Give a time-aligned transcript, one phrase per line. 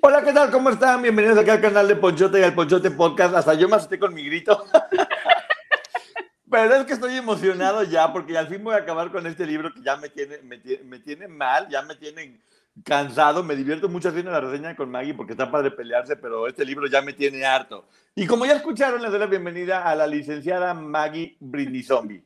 [0.00, 0.50] Hola, ¿qué tal?
[0.50, 1.02] ¿Cómo están?
[1.02, 3.34] Bienvenidos aquí al canal de Ponchote y al Ponchote Podcast.
[3.34, 4.64] Hasta yo me asusté con mi grito.
[6.50, 9.72] Pero es que estoy emocionado ya porque al fin voy a acabar con este libro
[9.72, 12.40] que ya me tiene, me, tiene mal, ya me tiene
[12.84, 13.44] cansado.
[13.44, 16.88] Me divierto mucho haciendo la reseña con Maggie porque está padre pelearse, pero este libro
[16.88, 17.88] ya me tiene harto.
[18.16, 22.24] Y como ya escucharon, les doy la bienvenida a la licenciada Maggie Britney Zombie.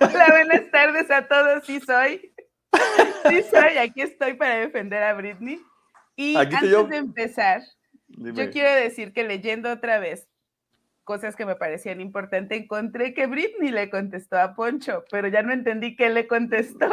[0.00, 1.66] Hola, buenas tardes a todos.
[1.66, 2.32] Sí soy.
[3.28, 3.76] Sí soy.
[3.76, 5.60] Aquí estoy para defender a Britney.
[6.16, 7.62] Y antes de empezar,
[8.08, 10.28] yo quiero decir que leyendo otra vez
[11.04, 15.52] cosas que me parecían importantes, encontré que Britney le contestó a Poncho, pero ya no
[15.52, 16.88] entendí qué le contestó.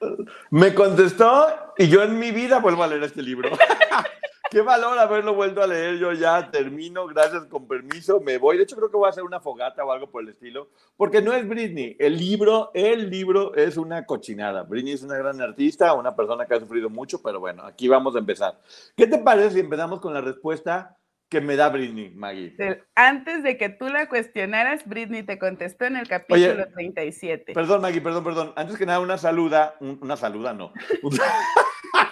[0.50, 1.46] Me contestó
[1.78, 3.50] y yo en mi vida vuelvo a leer este libro.
[4.52, 5.96] Qué valor haberlo vuelto a leer.
[5.96, 8.58] Yo ya termino, gracias, con permiso, me voy.
[8.58, 11.22] De hecho, creo que voy a hacer una fogata o algo por el estilo, porque
[11.22, 11.96] no es Britney.
[11.98, 14.64] El libro, el libro es una cochinada.
[14.64, 18.14] Britney es una gran artista, una persona que ha sufrido mucho, pero bueno, aquí vamos
[18.14, 18.60] a empezar.
[18.94, 20.98] ¿Qué te parece si empezamos con la respuesta
[21.30, 22.54] que me da Britney, Maggie?
[22.94, 27.54] Antes de que tú la cuestionaras, Britney te contestó en el capítulo 37.
[27.54, 28.52] Perdón, Maggie, perdón, perdón.
[28.56, 30.74] Antes que nada, una saluda, una saluda, no.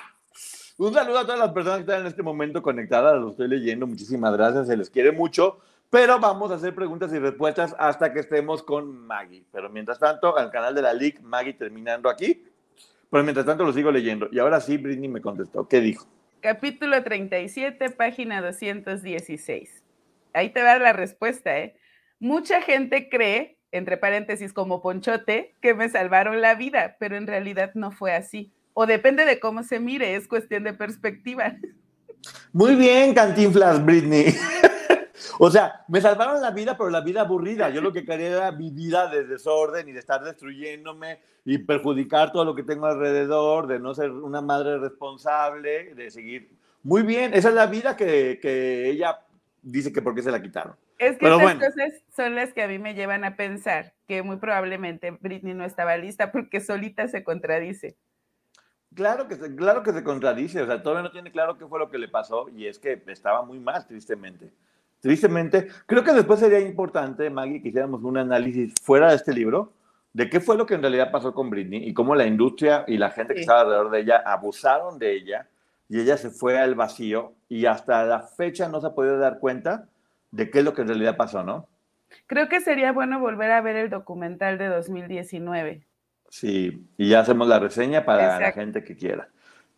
[0.81, 3.87] Un saludo a todas las personas que están en este momento conectadas, lo estoy leyendo,
[3.87, 5.59] muchísimas gracias, se les quiere mucho,
[5.91, 9.45] pero vamos a hacer preguntas y respuestas hasta que estemos con Maggie.
[9.53, 12.47] Pero mientras tanto, al canal de la LIC, Maggie terminando aquí,
[13.11, 14.31] pero mientras tanto lo sigo leyendo.
[14.33, 16.07] Y ahora sí, Britney me contestó, ¿qué dijo?
[16.41, 19.85] Capítulo 37, página 216.
[20.33, 21.77] Ahí te va la respuesta, ¿eh?
[22.21, 27.73] Mucha gente cree, entre paréntesis como Ponchote, que me salvaron la vida, pero en realidad
[27.75, 31.57] no fue así o depende de cómo se mire, es cuestión de perspectiva.
[32.53, 34.35] Muy bien, Cantinflas, Britney.
[35.39, 37.71] o sea, me salvaron la vida, pero la vida aburrida.
[37.71, 42.33] Yo lo que quería era mi vida de desorden y de estar destruyéndome y perjudicar
[42.33, 46.51] todo lo que tengo alrededor, de no ser una madre responsable, de seguir.
[46.83, 49.21] Muy bien, esa es la vida que, que ella
[49.63, 50.77] dice que por qué se la quitaron.
[50.99, 54.37] Es que estas cosas son las que a mí me llevan a pensar que muy
[54.37, 57.97] probablemente Britney no estaba lista porque solita se contradice.
[59.01, 61.79] Claro que, se, claro que se contradice, o sea, todavía no tiene claro qué fue
[61.79, 64.51] lo que le pasó y es que estaba muy mal, tristemente.
[65.01, 69.73] Tristemente, creo que después sería importante, Maggie, que hiciéramos un análisis fuera de este libro
[70.13, 72.99] de qué fue lo que en realidad pasó con Britney y cómo la industria y
[72.99, 75.49] la gente que estaba alrededor de ella abusaron de ella
[75.89, 79.39] y ella se fue al vacío y hasta la fecha no se ha podido dar
[79.39, 79.89] cuenta
[80.31, 81.67] de qué es lo que en realidad pasó, ¿no?
[82.27, 85.87] Creo que sería bueno volver a ver el documental de 2019
[86.31, 89.29] Sí, y ya hacemos la reseña para la gente que quiera.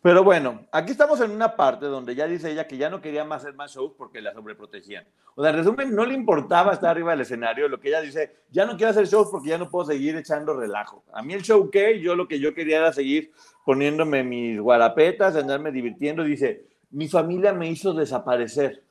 [0.03, 3.25] Pero bueno, aquí estamos en una parte donde ya dice ella que ya no quería
[3.25, 5.07] más hacer más shows porque la sobreprotegían.
[5.35, 7.69] O sea, en resumen, no le importaba estar arriba del escenario.
[7.69, 10.55] Lo que ella dice, ya no quiero hacer shows porque ya no puedo seguir echando
[10.55, 11.05] relajo.
[11.15, 12.01] A mí el show, ¿qué?
[12.01, 13.33] Yo lo que yo quería era seguir
[13.65, 16.23] poniéndome mis guarapetas, andarme divirtiendo.
[16.23, 18.83] Dice, mi familia me hizo desaparecer.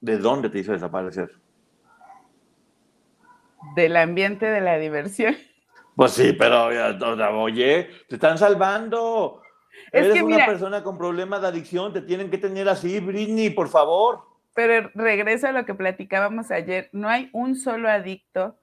[0.00, 1.30] ¿De dónde te hizo desaparecer?
[3.76, 5.36] Del ambiente de la diversión.
[5.96, 9.40] Pues sí, pero oye, te están salvando.
[9.90, 14.20] Eres una persona con problemas de adicción, te tienen que tener así, Britney, por favor.
[14.54, 18.56] Pero regresa a lo que platicábamos ayer, no hay un solo adicto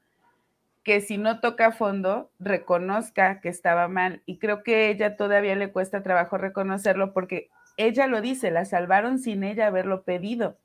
[0.84, 4.22] que si no toca a fondo reconozca que estaba mal.
[4.26, 9.18] Y creo que ella todavía le cuesta trabajo reconocerlo porque ella lo dice, la salvaron
[9.18, 10.58] sin ella haberlo pedido.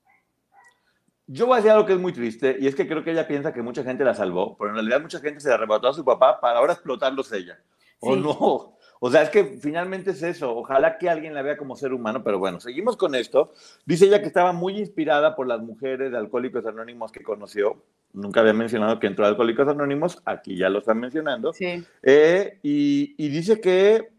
[1.30, 3.28] Yo voy a decir algo que es muy triste, y es que creo que ella
[3.28, 5.94] piensa que mucha gente la salvó, pero en realidad mucha gente se la arrebató a
[5.94, 7.58] su papá para ahora explotarlos ella.
[8.00, 8.78] ¿O no?
[9.00, 10.56] O sea, es que finalmente es eso.
[10.56, 13.52] Ojalá que alguien la vea como ser humano, pero bueno, seguimos con esto.
[13.84, 17.84] Dice ella que estaba muy inspirada por las mujeres de Alcohólicos Anónimos que conoció.
[18.12, 21.52] Nunca había mencionado que entró a Alcohólicos Anónimos, aquí ya lo están mencionando.
[21.52, 21.84] Sí.
[22.02, 24.18] Eh, y, y dice que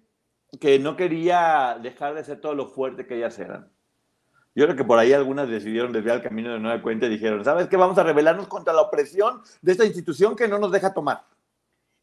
[0.60, 3.70] que no quería dejar de ser todo lo fuerte que ellas eran.
[4.60, 7.46] Yo creo que por ahí algunas decidieron desviar el camino de nueva cuenta y dijeron,
[7.46, 7.78] ¿sabes qué?
[7.78, 11.22] Vamos a rebelarnos contra la opresión de esta institución que no nos deja tomar.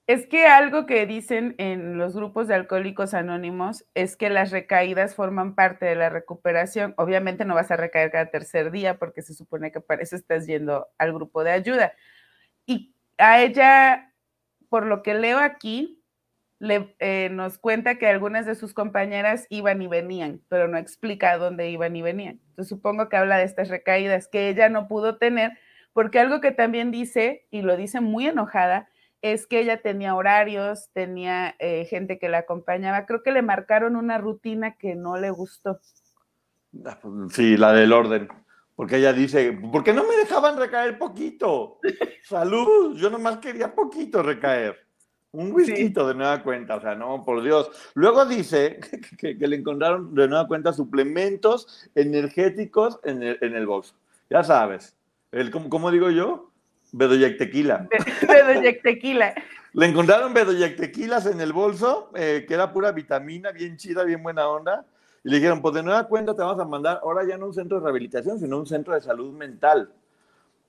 [0.07, 5.15] Es que algo que dicen en los grupos de alcohólicos anónimos es que las recaídas
[5.15, 6.95] forman parte de la recuperación.
[6.97, 10.47] Obviamente no vas a recaer cada tercer día porque se supone que para eso estás
[10.47, 11.93] yendo al grupo de ayuda.
[12.65, 14.15] Y a ella,
[14.71, 15.96] por lo que leo aquí,
[16.59, 21.37] le, eh, nos cuenta que algunas de sus compañeras iban y venían, pero no explica
[21.37, 22.41] dónde iban y venían.
[22.51, 25.53] Entonces supongo que habla de estas recaídas que ella no pudo tener,
[25.93, 28.89] porque algo que también dice, y lo dice muy enojada,
[29.23, 33.07] es que ella tenía horarios, tenía eh, gente que la acompañaba.
[33.07, 35.81] Creo que le marcaron una rutina que no le gustó.
[36.85, 38.29] Ah, pues, sí, la del orden.
[38.75, 41.79] Porque ella dice, ¿por qué no me dejaban recaer poquito?
[42.23, 44.86] Salud, yo nomás quería poquito recaer.
[45.37, 47.71] Un whisky de nueva cuenta, o sea, no, por Dios.
[47.93, 48.81] Luego dice
[49.19, 53.95] que, le encontraron de nueva cuenta suplementos energéticos en el, en el box.
[54.31, 54.97] Ya sabes,
[55.33, 56.51] el, ¿cómo, digo yo?
[56.93, 57.87] Bedoyec tequila.
[58.27, 59.35] Bedoyec tequila.
[59.75, 64.23] Le encontraron Bedoyec tequilas en el bolso, eh, que era pura vitamina, bien chida, bien
[64.23, 64.87] buena onda.
[65.23, 67.55] Y le dijeron, pues de nueva cuenta te vamos a mandar ahora ya no un
[67.55, 69.93] centro de rehabilitación, sino un centro de salud mental,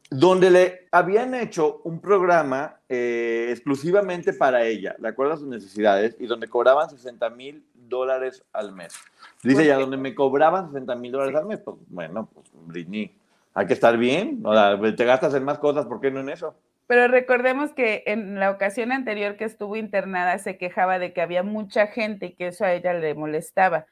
[0.09, 6.15] donde le habían hecho un programa eh, exclusivamente para ella, de acuerdo a sus necesidades,
[6.19, 8.93] y donde cobraban 60 mil dólares al mes.
[9.43, 13.13] Dice ya, donde me cobraban 60 mil dólares al mes, pues bueno, pues Britney
[13.53, 14.43] hay que estar bien,
[14.95, 16.55] te gastas en más cosas, ¿por qué no en eso?
[16.85, 21.43] Pero recordemos que en la ocasión anterior que estuvo internada se quejaba de que había
[21.43, 23.87] mucha gente y que eso a ella le molestaba.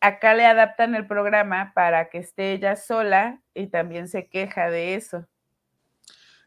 [0.00, 4.94] Acá le adaptan el programa para que esté ella sola y también se queja de
[4.94, 5.26] eso.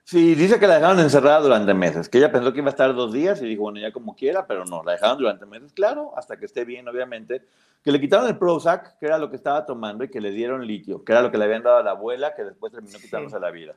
[0.07, 2.95] Sí, dice que la dejaron encerrada durante meses, que ella pensó que iba a estar
[2.95, 6.13] dos días y dijo, bueno, ya como quiera, pero no, la dejaron durante meses, claro,
[6.15, 7.41] hasta que esté bien, obviamente,
[7.83, 10.65] que le quitaron el Prozac, que era lo que estaba tomando, y que le dieron
[10.65, 13.37] litio, que era lo que le habían dado a la abuela, que después terminó quitándose
[13.37, 13.75] la vida.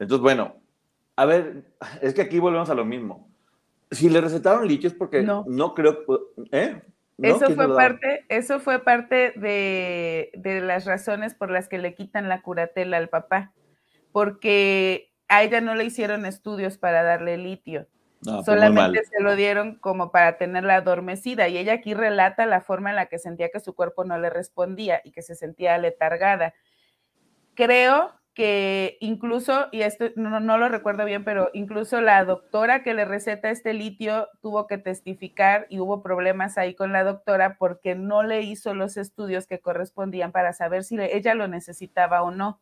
[0.00, 0.56] Entonces, bueno,
[1.14, 1.62] a ver,
[2.00, 3.30] es que aquí volvemos a lo mismo.
[3.88, 6.04] Si le recetaron litio es porque no, no creo,
[6.50, 6.82] ¿eh?
[7.18, 12.28] Eso, fue parte, eso fue parte de, de las razones por las que le quitan
[12.28, 13.52] la curatela al papá,
[14.10, 17.86] porque a ella no le hicieron estudios para darle litio.
[18.22, 22.90] Pues Solamente se lo dieron como para tenerla adormecida y ella aquí relata la forma
[22.90, 26.52] en la que sentía que su cuerpo no le respondía y que se sentía letargada.
[27.54, 32.92] Creo que incluso, y esto no, no, lo recuerdo bien, pero incluso la doctora que
[32.92, 37.94] le receta este litio tuvo que testificar y hubo problemas ahí con la doctora porque
[37.94, 42.60] no le hizo los estudios que correspondían para saber si ella lo necesitaba o no.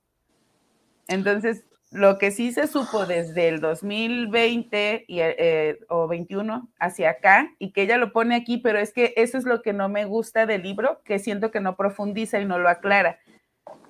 [1.08, 7.52] Entonces, lo que sí se supo desde el 2020 y, eh, o 21 hacia acá,
[7.58, 10.04] y que ella lo pone aquí, pero es que eso es lo que no me
[10.04, 13.18] gusta del libro, que siento que no profundiza y no lo aclara,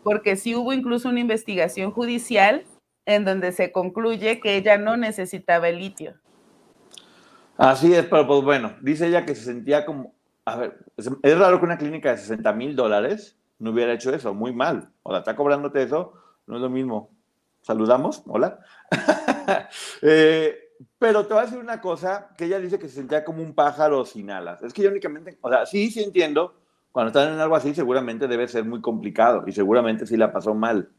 [0.03, 2.65] porque sí hubo incluso una investigación judicial
[3.05, 6.15] en donde se concluye que ella no necesitaba el litio.
[7.59, 10.15] Así es, pero pues bueno, dice ella que se sentía como,
[10.47, 14.33] a ver, es, raro que una clínica de 60 mil dólares no hubiera hecho eso,
[14.33, 16.15] muy mal, o la está cobrándote eso,
[16.47, 17.11] no es lo mismo
[17.63, 18.61] saludamos, hola.
[20.03, 23.43] Eh, pero te voy a decir una cosa, que ella dice que se sentía como
[23.43, 24.63] un pájaro sin alas.
[24.63, 26.55] Es que yo únicamente, o sea, sí, sí entiendo,
[26.93, 30.55] cuando están en algo así seguramente debe ser muy complicado y seguramente sí la pasó
[30.55, 30.91] mal.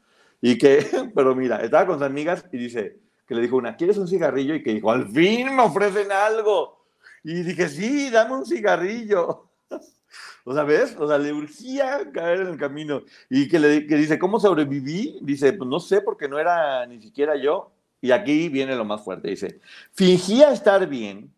[0.41, 3.97] Y que, pero mira, estaba con sus amigas y dice, que le dijo una, ¿quieres
[3.97, 4.55] un cigarrillo?
[4.55, 6.85] Y que dijo, al fin me ofrecen algo.
[7.23, 9.49] Y dije, sí, dame un cigarrillo.
[10.43, 10.95] O sea, ¿ves?
[10.97, 13.03] O sea, le urgía caer en el camino.
[13.29, 15.19] Y que, le, que dice, ¿cómo sobreviví?
[15.21, 17.71] Dice, pues no sé, porque no era ni siquiera yo.
[18.01, 19.29] Y aquí viene lo más fuerte.
[19.29, 19.59] Dice,
[19.93, 21.31] fingía estar bien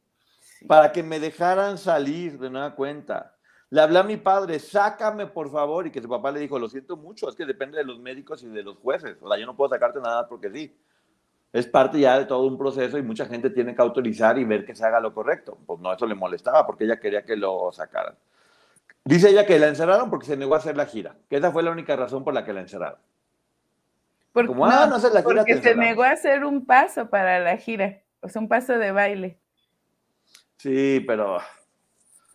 [0.68, 3.36] para que me dejaran salir de nueva cuenta.
[3.70, 6.70] Le hablé a mi padre, sácame por favor, y que su papá le dijo, lo
[6.70, 9.18] siento mucho, es que depende de los médicos y de los jueces.
[9.20, 10.78] O sea, yo no puedo sacarte nada porque sí.
[11.52, 14.66] Es parte ya de todo un proceso y mucha gente tiene que autorizar y ver
[14.66, 15.58] que se haga lo correcto.
[15.66, 18.16] Pues no, eso le molestaba porque ella quería que lo sacaran.
[19.06, 21.64] Dice ella que la encerraron porque se negó a hacer la gira, que esa fue
[21.64, 23.00] la única razón por la que la encerraron.
[24.32, 27.58] Porque, Como, ah, no, la gira, porque se negó a hacer un paso para la
[27.58, 29.38] gira, o sea, un paso de baile.
[30.58, 31.40] Sí, pero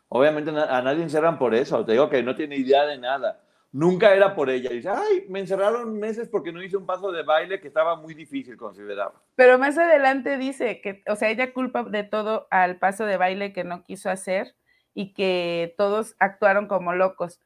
[0.08, 1.84] obviamente a nadie encerran por eso.
[1.86, 3.40] Te digo que no tiene idea de nada.
[3.72, 4.68] Nunca era por ella.
[4.68, 8.12] Dice, ay, me encerraron meses porque no hice un paso de baile que estaba muy
[8.12, 9.14] difícil, consideraba.
[9.34, 13.54] Pero más adelante dice que, o sea, ella culpa de todo al paso de baile
[13.54, 14.54] que no quiso hacer
[14.98, 17.40] y que todos actuaron como locos.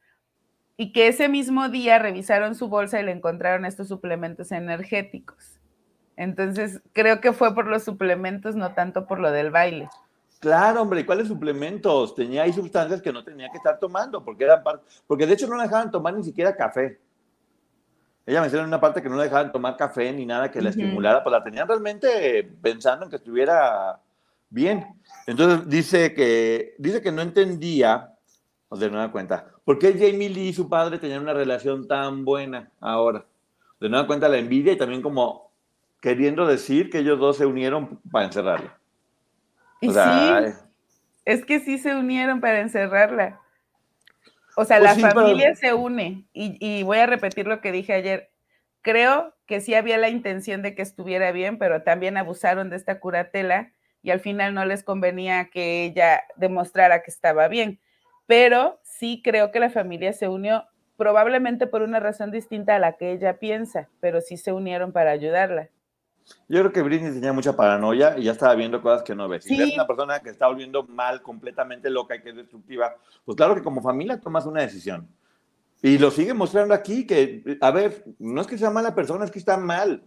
[0.78, 5.60] Y que ese mismo día revisaron su bolsa y le encontraron estos suplementos energéticos.
[6.16, 9.90] Entonces, creo que fue por los suplementos, no tanto por lo del baile.
[10.40, 12.14] Claro, hombre, ¿y cuáles suplementos?
[12.14, 15.46] Tenía ahí sustancias que no tenía que estar tomando, porque eran parte, porque de hecho
[15.46, 16.98] no la dejaban tomar ni siquiera café.
[18.24, 20.70] Ella menciona en una parte que no la dejaban tomar café ni nada que la
[20.70, 24.00] estimulara, pues la tenían realmente pensando en que estuviera
[24.48, 24.86] bien.
[25.26, 28.12] Entonces dice que, dice que no entendía,
[28.70, 32.70] de nueva cuenta, por qué Jamie Lee y su padre tenían una relación tan buena
[32.80, 33.24] ahora.
[33.80, 35.50] De nueva cuenta la envidia y también como
[36.00, 38.78] queriendo decir que ellos dos se unieron para encerrarla.
[39.80, 40.00] Y sí,
[41.24, 43.40] es que sí se unieron para encerrarla.
[44.56, 46.24] O sea, pues la familia se une.
[46.32, 48.30] Y, voy a repetir lo que dije ayer.
[48.82, 53.00] Creo que sí había la intención de que estuviera bien, pero también abusaron de esta
[53.00, 53.72] curatela
[54.02, 57.80] y al final no les convenía que ella demostrara que estaba bien.
[58.26, 60.64] Pero sí creo que la familia se unió
[60.96, 65.10] probablemente por una razón distinta a la que ella piensa, pero sí se unieron para
[65.10, 65.68] ayudarla.
[66.48, 69.44] Yo creo que Britney tenía mucha paranoia y ya estaba viendo cosas que no ves.
[69.44, 72.94] Si ves una persona que está volviendo mal, completamente loca y que es destructiva,
[73.24, 75.08] pues claro que como familia tomas una decisión.
[75.82, 79.32] Y lo sigue mostrando aquí que, a ver, no es que sea mala persona, es
[79.32, 80.04] que está mal.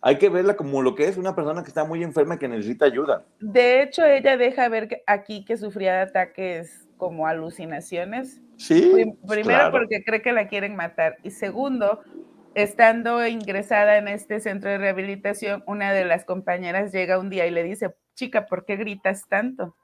[0.00, 2.48] Hay que verla como lo que es una persona que está muy enferma y que
[2.48, 3.24] necesita ayuda.
[3.40, 8.40] De hecho, ella deja ver aquí que sufría de ataques como alucinaciones.
[8.56, 8.92] Sí.
[9.26, 11.16] Primero porque cree que la quieren matar.
[11.22, 12.02] Y segundo,
[12.54, 17.50] estando ingresada en este centro de rehabilitación, una de las compañeras llega un día y
[17.50, 19.76] le dice, chica, ¿por qué gritas tanto?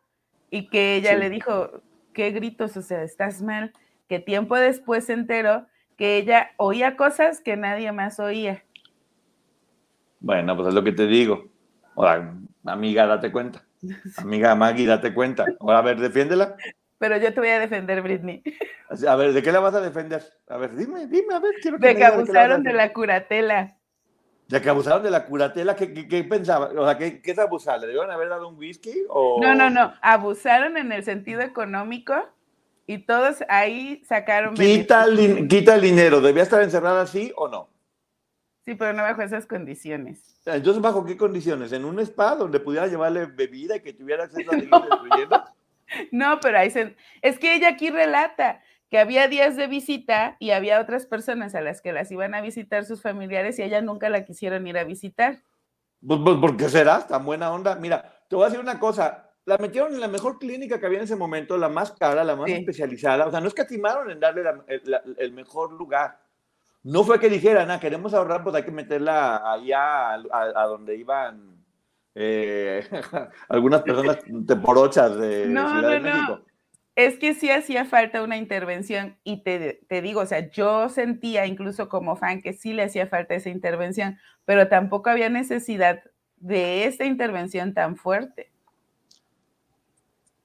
[0.51, 2.77] Y que ella le dijo, ¿qué gritos?
[2.77, 3.73] O sea, estás mal.
[4.09, 5.67] Que tiempo después se enteró
[5.97, 8.65] que ella oía cosas que nadie más oía.
[10.25, 11.45] Bueno, pues es lo que te digo.
[11.97, 13.63] Ahora, amiga, date cuenta.
[14.17, 15.45] Amiga Maggie, date cuenta.
[15.61, 16.57] Ahora, a ver, defiéndela
[17.05, 18.43] pero yo te voy a defender, Britney.
[19.07, 20.25] A ver, ¿de qué la vas a defender?
[20.49, 23.77] A ver, dime, dime, a ver, quiero que De que abusaron de, la curatela.
[24.49, 25.77] ¿De que abusaron de la curatela?
[25.77, 26.71] ¿Qué, qué, pensaba?
[26.75, 27.79] O sea, ¿qué, ¿qué, es abusar?
[27.81, 29.05] ¿Le debieron haber dado un whisky?
[29.11, 29.39] O...
[29.43, 29.93] No, no, no.
[30.01, 32.15] Abusaron en el sentido económico
[32.87, 34.55] y todos ahí sacaron.
[34.55, 36.23] Quita el, quita el dinero.
[36.23, 37.69] ¿Debía estar encerrada así o no?
[38.65, 40.41] Sí, pero no bajo esas condiciones.
[40.47, 41.73] Entonces, ¿bajo qué condiciones?
[41.73, 45.45] ¿En un spa donde pudiera llevarle bebida y que tuviera acceso a destruyendo?
[46.11, 46.97] No, pero ahí se...
[47.21, 51.61] es que ella aquí relata que había días de visita y había otras personas a
[51.61, 54.85] las que las iban a visitar sus familiares y ella nunca la quisieron ir a
[54.85, 55.43] visitar.
[56.07, 57.75] Pues, pues ¿por qué será tan buena onda?
[57.77, 60.99] Mira, te voy a decir una cosa, la metieron en la mejor clínica que había
[60.99, 64.11] en ese momento, la más cara, la más especializada, o sea, no es que atimaron
[64.11, 64.43] en darle
[65.19, 66.19] el, mejor lugar.
[66.85, 71.55] No fue que dijeran, ah, queremos ahorrar, pues hay que meterla allá a donde iban
[72.15, 72.87] eh,
[73.49, 76.41] algunas personas teporochas de no, Ciudad no, de México.
[76.41, 76.55] No.
[76.97, 81.45] Es que sí hacía falta una intervención y te, te, digo, o sea, yo sentía
[81.45, 86.05] incluso como fan que sí le hacía falta esa intervención, pero tampoco había necesidad
[86.37, 88.53] de esa intervención tan fuerte.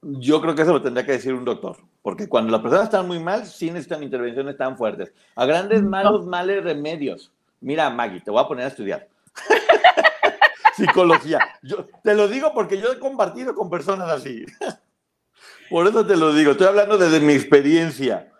[0.02, 3.06] Yo creo que eso lo tendría que decir un doctor, porque cuando las personas están
[3.06, 5.12] muy mal, sí necesitan intervenciones tan fuertes.
[5.34, 7.30] A grandes malos, males remedios.
[7.60, 9.08] Mira, Maggie, te voy a poner a estudiar
[10.74, 11.38] psicología.
[11.62, 14.46] Yo te lo digo porque yo he compartido con personas así.
[15.70, 16.52] Por eso te lo digo.
[16.52, 18.32] Estoy hablando desde mi experiencia.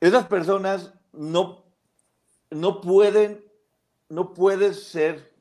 [0.00, 1.64] Esas personas no,
[2.50, 3.44] no pueden,
[4.08, 5.34] no puedes ser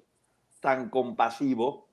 [0.59, 1.88] tan compasivo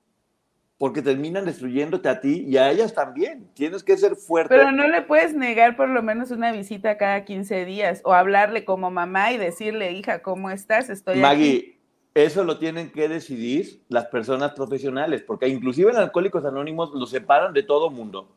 [0.77, 3.49] porque terminan destruyéndote a ti y a ellas también.
[3.53, 4.55] Tienes que ser fuerte.
[4.55, 8.63] Pero no le puedes negar por lo menos una visita cada 15 días o hablarle
[8.63, 10.89] como mamá y decirle, hija, ¿cómo estás?
[10.89, 11.77] Estoy Maggie,
[12.13, 17.53] eso lo tienen que decidir las personas profesionales, porque inclusive en Alcohólicos Anónimos lo separan
[17.53, 18.35] de todo mundo,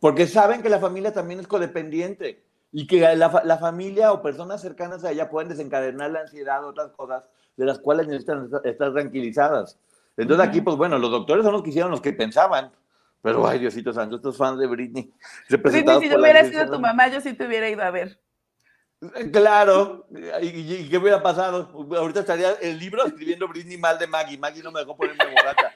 [0.00, 2.42] porque saben que la familia también es codependiente
[2.72, 6.90] y que la, familia o personas cercanas a ella pueden desencadenar la ansiedad o otras
[6.92, 7.24] cosas
[7.56, 9.78] de las cuales necesitan estar tranquilizadas.
[10.18, 12.72] Entonces aquí, pues bueno, los doctores son los que hicieron los que pensaban,
[13.22, 15.12] pero ay, Diosito Santo, estos fans de Britney.
[15.48, 18.20] Britney, si yo hubiera sido tu mamá, yo sí te hubiera ido a ver.
[19.32, 20.08] Claro,
[20.42, 21.70] ¿y, qué hubiera pasado?
[21.96, 24.36] Ahorita estaría el libro escribiendo Britney mal de Maggie.
[24.36, 25.72] Maggie no me dejó ponerme borracha.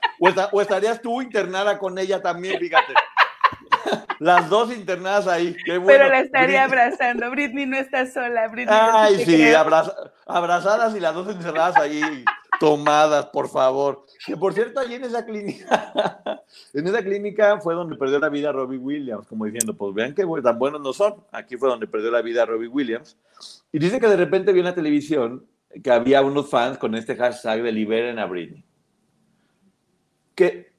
[0.50, 2.94] O, estarías tú internada con ella también, fíjate.
[4.18, 5.56] Las dos internadas ahí.
[5.66, 7.30] Pero la estaría abrazando.
[7.30, 8.48] Britney no está sola.
[8.48, 9.52] Britney Ay, sí,
[10.26, 12.24] abrazadas y las dos encerradas ahí
[12.62, 14.04] tomadas, por favor.
[14.24, 18.52] Que por cierto, allí en esa clínica, en esa clínica fue donde perdió la vida
[18.52, 21.24] Robbie Williams, como diciendo, pues vean que tan buenos no son.
[21.32, 23.18] Aquí fue donde perdió la vida Robbie Williams.
[23.72, 25.44] Y dice que de repente vio en la televisión
[25.82, 28.64] que había unos fans con este hashtag de liberen a Britney.
[30.36, 30.71] Que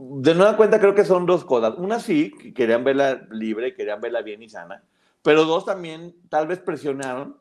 [0.00, 1.74] de nueva cuenta creo que son dos cosas.
[1.76, 4.82] Una sí, que querían verla libre, querían verla bien y sana,
[5.22, 7.36] pero dos también tal vez presionaron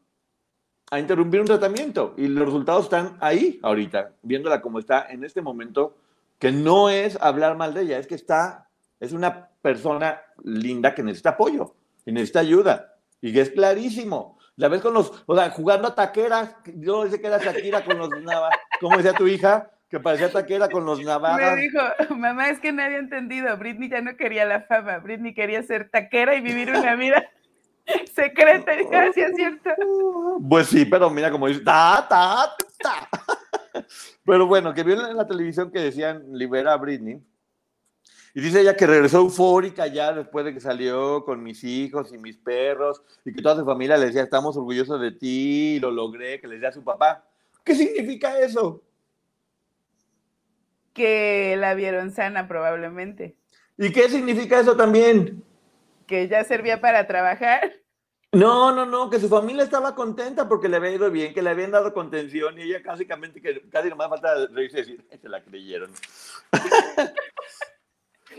[0.92, 5.42] a interrumpir un tratamiento y los resultados están ahí ahorita, viéndola como está en este
[5.42, 5.96] momento,
[6.38, 8.68] que no es hablar mal de ella, es que está,
[9.00, 11.76] es una persona linda que necesita apoyo
[12.06, 12.96] y necesita ayuda.
[13.22, 14.38] Y es clarísimo.
[14.56, 17.98] La ves con los, o sea, jugando a taqueras, yo dice que era Shakira con
[17.98, 18.10] los
[18.82, 19.72] ¿cómo decía tu hija?
[19.90, 21.56] Que parecía taquera con los navajas.
[21.56, 21.80] Me dijo,
[22.16, 25.90] mamá, es que nadie ha entendido, Britney ya no quería la fama, Britney quería ser
[25.90, 27.30] taquera y vivir una vida
[28.14, 29.70] secreta, gracias, ¿cierto?
[30.48, 33.10] Pues sí, pero mira como dice, ta, ta, ta.
[34.26, 37.22] Pero bueno, que vio en la televisión que decían libera a Britney,
[38.34, 42.18] y dice ella que regresó eufórica ya después de que salió con mis hijos y
[42.18, 46.40] mis perros y que toda su familia le decía, estamos orgullosos de ti, lo logré,
[46.40, 47.26] que le decía a su papá.
[47.64, 48.84] ¿Qué significa eso?
[50.94, 53.36] Que la vieron sana probablemente.
[53.78, 55.44] ¿Y qué significa eso también?
[56.08, 57.72] Que ya servía para trabajar.
[58.32, 61.50] No, no, no, que su familia estaba contenta porque le había ido bien, que le
[61.50, 65.42] habían dado contención y ella básicamente que casi nomás falta reírse y decir, se la
[65.44, 65.92] creyeron.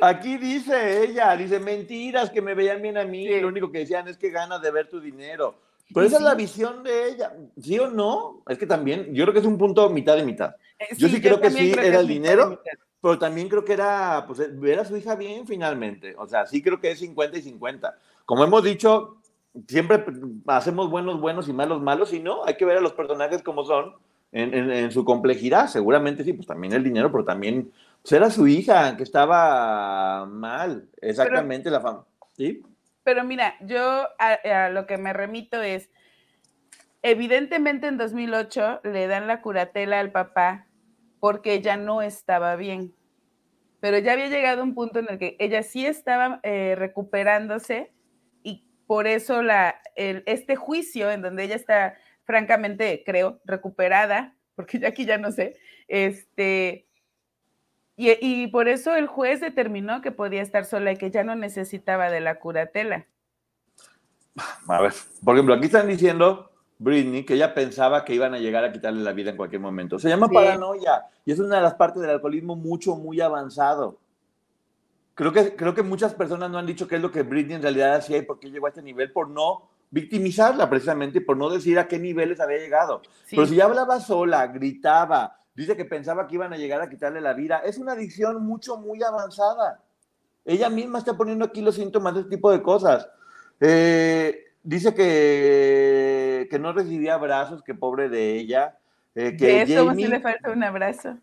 [0.00, 4.06] Aquí dice ella, dice mentiras que me veían bien a mí, lo único que decían
[4.06, 5.58] es que ganas de ver tu dinero.
[5.92, 8.44] Pero esa es la visión de ella, ¿sí o no?
[8.48, 10.54] Es que también, yo creo que es un punto mitad de mitad.
[10.80, 12.60] Eh, yo sí, creo que sí era el dinero,
[13.00, 16.14] pero también creo que era pues, ver a su hija bien finalmente.
[16.18, 17.96] O sea, sí creo que es 50 y 50.
[18.24, 19.18] Como hemos dicho,
[19.68, 20.04] siempre
[20.46, 23.64] hacemos buenos buenos y malos malos, y no, hay que ver a los personajes como
[23.64, 23.94] son
[24.32, 25.68] en, en su complejidad.
[25.68, 27.70] Seguramente sí, pues también el dinero, pero también
[28.02, 32.04] pues era su hija, que estaba mal, exactamente la fama.
[32.36, 32.62] ¿Sí?
[33.02, 35.90] Pero mira, yo a, lo que me remito es,
[37.02, 40.66] evidentemente en 2008 le dan la curatela al papá
[41.20, 42.94] porque ella no estaba bien,
[43.80, 47.92] pero ya había llegado un punto en el que ella sí estaba eh, recuperándose
[48.42, 54.88] y por eso la, este juicio en donde ella está francamente, creo, recuperada, porque ya
[54.88, 55.56] aquí ya no sé,
[55.88, 56.86] este,
[58.02, 62.10] y, por eso el juez determinó que podía estar sola y que ya no necesitaba
[62.10, 63.06] de la curatela.
[64.68, 66.49] A ver, por ejemplo, aquí están diciendo,
[66.80, 69.98] Britney, que ella pensaba que iban a llegar a quitarle la vida en cualquier momento.
[69.98, 73.98] Se llama paranoia y es una de las partes del alcoholismo mucho, muy avanzado.
[75.14, 77.62] Creo que, creo que muchas personas no han dicho qué es lo que Britney en
[77.62, 81.50] realidad hacía y por qué llegó a este nivel, por no victimizarla precisamente, por no
[81.50, 83.02] decir a qué niveles había llegado.
[83.28, 87.20] Pero si ya hablaba sola, gritaba, Dice que pensaba que iban a llegar a quitarle
[87.20, 87.58] la vida.
[87.58, 89.82] Es una adicción mucho, muy avanzada.
[90.44, 93.06] Ella misma está poniendo aquí los síntomas de este tipo de cosas.
[93.60, 98.78] Eh, dice que, que no recibía abrazos, que pobre de ella.
[99.14, 101.16] Eh, que eso Jamie, le falta un abrazo.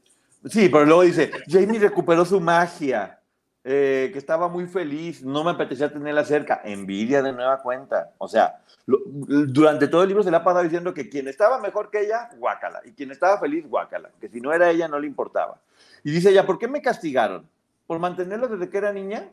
[0.45, 3.19] Sí, pero luego dice, Jamie recuperó su magia,
[3.63, 6.62] eh, que estaba muy feliz, no me apetecía tenerla cerca.
[6.63, 8.12] Envidia de nueva cuenta.
[8.17, 11.89] O sea, durante todo el libro se le ha pasado diciendo que quien estaba mejor
[11.89, 15.08] que ella, guácala, y quien estaba feliz, guácala, que si no era ella no le
[15.08, 15.60] importaba.
[16.04, 17.50] Y dice ella, ¿por qué me castigaron?
[17.86, 19.30] ¿Por mantenerlo desde que era niña?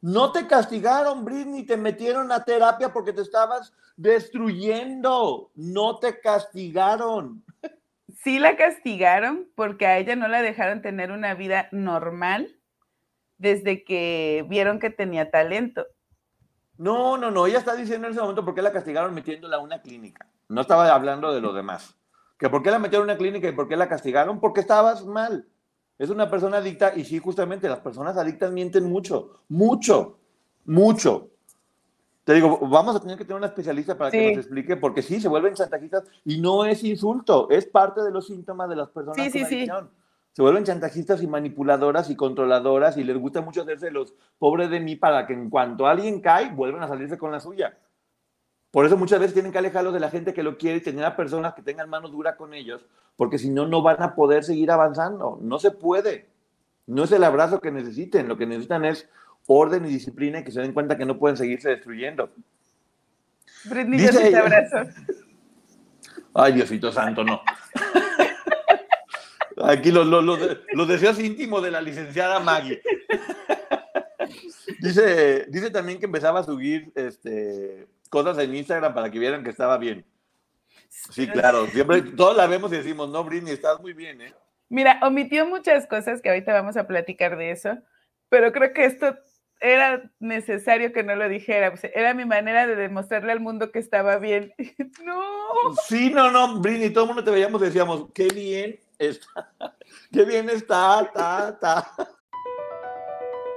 [0.00, 5.50] No te castigaron, Britney, te metieron a terapia porque te estabas destruyendo.
[5.54, 7.44] No te castigaron.
[8.22, 12.56] Sí la castigaron porque a ella no la dejaron tener una vida normal
[13.38, 15.86] desde que vieron que tenía talento.
[16.76, 19.60] No, no, no, ella está diciendo en ese momento por qué la castigaron metiéndola a
[19.60, 20.26] una clínica.
[20.48, 21.96] No estaba hablando de lo demás.
[22.38, 25.04] Que por qué la metieron a una clínica y por qué la castigaron, porque estabas
[25.04, 25.48] mal.
[25.98, 30.18] Es una persona adicta y sí, justamente las personas adictas mienten mucho, mucho,
[30.64, 31.30] mucho.
[32.24, 35.20] Te digo, vamos a tener que tener una especialista para que nos explique, porque sí,
[35.20, 39.16] se vuelven chantajistas y no es insulto, es parte de los síntomas de las personas
[39.16, 39.90] sí, con sí, adicción
[40.38, 44.78] se vuelven chantajistas y manipuladoras y controladoras y les gusta mucho hacerse los pobres de
[44.78, 47.76] mí para que en cuanto alguien cae, vuelvan a salirse con la suya.
[48.70, 51.04] Por eso muchas veces tienen que alejarlos de la gente que lo quiere y tener
[51.04, 52.84] a personas que tengan mano dura con ellos,
[53.16, 55.38] porque si no, no van a poder seguir avanzando.
[55.40, 56.28] No se puede.
[56.86, 58.28] No es el abrazo que necesiten.
[58.28, 59.08] Lo que necesitan es
[59.46, 62.30] orden y disciplina y que se den cuenta que no pueden seguirse destruyendo.
[63.64, 64.76] Britney, Dice abrazo.
[66.34, 67.40] Ay, Diosito Santo, no.
[69.64, 72.80] Aquí los, los, deseos íntimos de la licenciada Maggie.
[74.80, 79.50] dice, dice también que empezaba a subir este, cosas en Instagram para que vieran que
[79.50, 80.04] estaba bien.
[80.88, 81.66] Sí, claro.
[81.66, 84.34] Siempre todos la vemos y decimos, no, Britney, estás muy bien, ¿eh?
[84.68, 87.78] Mira, omitió muchas cosas que ahorita vamos a platicar de eso,
[88.28, 89.16] pero creo que esto
[89.60, 91.72] era necesario que no lo dijera.
[91.94, 94.52] era mi manera de demostrarle al mundo que estaba bien.
[95.04, 95.22] no.
[95.86, 99.52] Sí, no, no, Britney, todo el mundo te veíamos y decíamos, qué bien está,
[100.12, 102.17] qué bien está, está, está.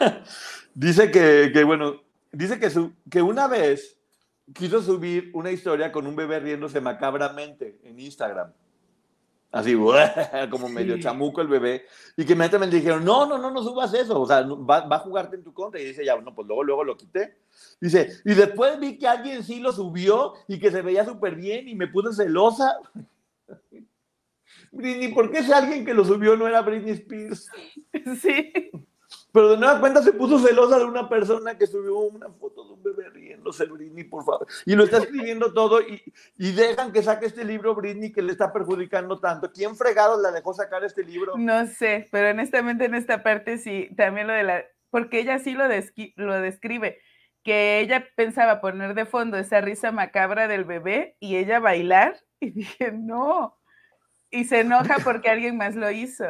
[0.74, 2.00] dice que, que, bueno,
[2.32, 3.98] dice que, su, que una vez
[4.52, 8.52] quiso subir una historia con un bebé riéndose macabramente en Instagram.
[9.52, 9.74] Así,
[10.50, 11.84] como medio chamuco el bebé.
[12.16, 14.20] Y que inmediatamente dijeron, no, no, no, no subas eso.
[14.20, 15.80] O sea, va, va, a jugarte en tu contra.
[15.80, 17.38] Y dice, ya, bueno, pues luego, luego lo quité.
[17.80, 21.68] Dice, y después vi que alguien sí lo subió y que se veía súper bien
[21.68, 22.78] y me puse celosa.
[24.72, 27.48] Britney, ¿por qué ese alguien que lo subió no era Britney Spears?
[28.20, 28.52] Sí.
[29.32, 32.72] Pero de nueva cuenta se puso celosa de una persona que subió una foto de
[32.74, 34.46] un bebé riéndose, Britney, por favor.
[34.66, 36.02] Y lo está escribiendo todo y,
[36.36, 39.52] y, dejan que saque este libro Britney que le está perjudicando tanto.
[39.52, 41.34] ¿Quién fregado la dejó sacar este libro?
[41.36, 44.64] No sé, pero honestamente en esta parte sí, también lo de la...
[44.90, 45.64] Porque ella sí lo,
[46.16, 47.00] lo describe,
[47.44, 52.16] que ella pensaba poner de fondo esa risa macabra del bebé y ella bailar.
[52.42, 53.58] Y dije, no.
[54.30, 56.24] Y se enoja porque alguien más lo hizo.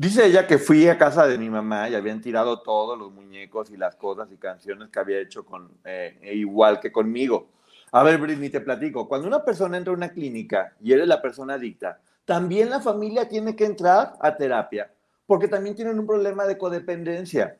[0.00, 3.68] Dice ella que fui a casa de mi mamá y habían tirado todos los muñecos
[3.72, 7.48] y las cosas y canciones que había hecho con, eh, igual que conmigo.
[7.90, 9.08] A ver, Britney, te platico.
[9.08, 13.28] Cuando una persona entra a una clínica y eres la persona adicta, también la familia
[13.28, 14.88] tiene que entrar a terapia,
[15.26, 17.56] porque también tienen un problema de codependencia.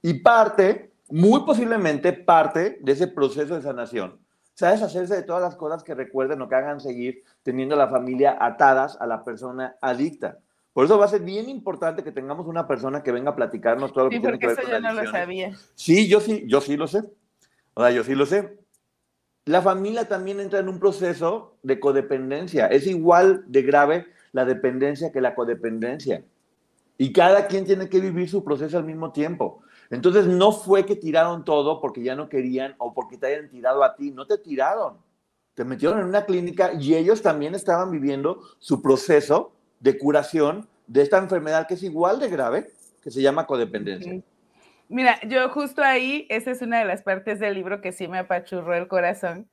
[0.00, 4.18] Y parte, muy posiblemente parte de ese proceso de sanación,
[4.54, 4.80] ¿sabes?
[4.80, 8.38] Hacerse de todas las cosas que recuerden o que hagan seguir teniendo a la familia
[8.40, 10.38] atadas a la persona adicta.
[10.74, 13.92] Por eso va a ser bien importante que tengamos una persona que venga a platicarnos
[13.92, 15.56] todo lo que tiene que ver eso yo no lo sabía.
[15.76, 17.04] Sí, yo sí, yo sí lo sé.
[17.74, 18.58] O sea, yo sí lo sé.
[19.44, 22.66] La familia también entra en un proceso de codependencia.
[22.66, 26.24] Es igual de grave la dependencia que la codependencia.
[26.98, 29.60] Y cada quien tiene que vivir su proceso al mismo tiempo.
[29.90, 33.84] Entonces no fue que tiraron todo porque ya no querían o porque te hayan tirado
[33.84, 34.10] a ti.
[34.10, 34.96] No te tiraron.
[35.54, 39.52] Te metieron en una clínica y ellos también estaban viviendo su proceso
[39.84, 42.68] de curación de esta enfermedad que es igual de grave,
[43.02, 44.18] que se llama codependencia.
[44.88, 48.18] Mira, yo justo ahí, esa es una de las partes del libro que sí me
[48.18, 49.46] apachurró el corazón,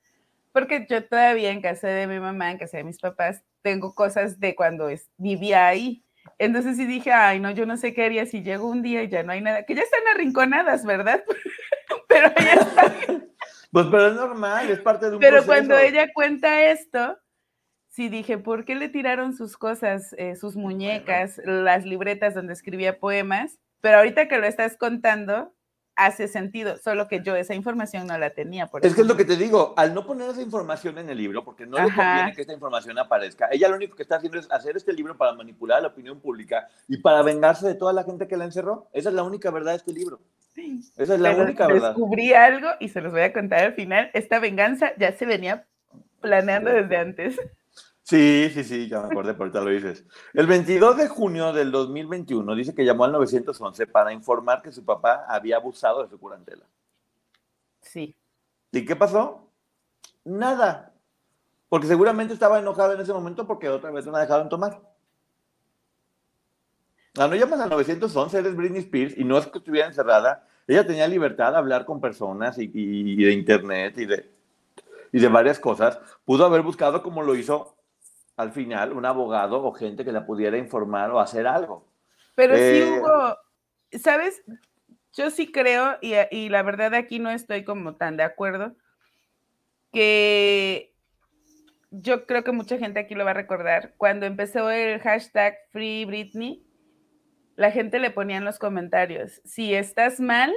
[0.54, 4.40] porque yo todavía en casa de mi mamá, en casa de mis papás, tengo cosas
[4.40, 6.06] de cuando vivía ahí.
[6.38, 9.10] Entonces sí dije, ay, no, yo no sé qué haría si llego un día y
[9.10, 11.22] ya no hay nada, que ya están arrinconadas, ¿verdad?
[12.08, 13.28] pero ya están.
[13.74, 17.18] Pues pero es normal, es parte de un Pero cuando ella cuenta esto,
[17.92, 23.00] sí dije, ¿por qué le tiraron sus cosas, eh, sus muñecas, las libretas donde escribía
[23.00, 23.60] poemas?
[23.82, 25.54] Pero ahorita que lo estás contando,
[25.96, 28.68] hace sentido, solo que yo esa información no la tenía.
[28.68, 31.18] Por es que es lo que te digo, al no poner esa información en el
[31.18, 34.40] libro, porque no le conviene que esta información aparezca, ella lo único que está haciendo
[34.40, 37.92] es hacer este libro para manipular a la opinión pública y para vengarse de toda
[37.92, 38.88] la gente que la encerró.
[38.94, 40.22] Esa es la única verdad de este libro.
[40.56, 40.80] Sí.
[40.98, 41.90] Esa es la única verdad.
[41.90, 44.12] Descubrí algo y se los voy a contar al final.
[44.14, 45.66] Esta venganza ya se venía
[46.22, 47.38] planeando desde antes.
[48.12, 50.04] Sí, sí, sí, ya me acordé, por ahorita lo dices.
[50.34, 54.84] El 22 de junio del 2021 dice que llamó al 911 para informar que su
[54.84, 56.66] papá había abusado de su curantela.
[57.80, 58.14] Sí.
[58.74, 59.48] ¿Y qué pasó?
[60.26, 60.94] Nada.
[61.70, 64.82] Porque seguramente estaba enojado en ese momento porque otra vez no ha dejado de tomar.
[67.18, 70.46] Ah, no llamas al 911, eres Britney Spears y no es que estuviera encerrada.
[70.68, 74.30] Ella tenía libertad de hablar con personas y, y de internet y de,
[75.14, 75.98] y de varias cosas.
[76.26, 77.78] Pudo haber buscado como lo hizo
[78.42, 81.88] al final un abogado o gente que la pudiera informar o hacer algo.
[82.36, 83.38] Pero sí eh, hubo,
[84.00, 84.42] ¿sabes?
[85.14, 88.76] Yo sí creo, y, y, la verdad aquí no estoy como tan de acuerdo,
[89.92, 90.94] que
[91.92, 93.94] yo creo que mucha gente aquí lo va a recordar.
[93.98, 96.66] Cuando empezó el hashtag Free Britney,
[97.58, 100.54] la gente le ponía en los comentarios, si estás mal,